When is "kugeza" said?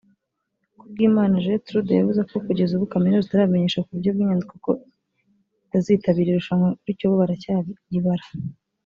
2.45-2.71